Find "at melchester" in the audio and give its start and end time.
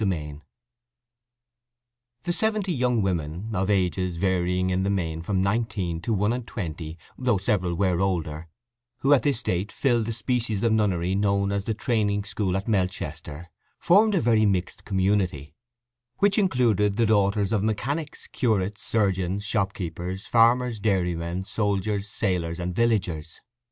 12.57-13.47